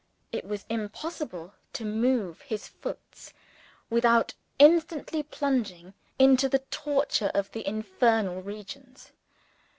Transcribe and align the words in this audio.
It 0.31 0.45
was 0.45 0.65
impossible 0.67 1.53
to 1.73 1.85
move 1.85 2.41
his 2.41 2.67
"foots" 2.67 3.33
without 3.87 4.33
instantly 4.57 5.21
plunging 5.21 5.93
into 6.17 6.49
the 6.49 6.63
torture 6.71 7.29
of 7.35 7.51
the 7.51 7.67
infernal 7.67 8.41
regions. 8.41 9.11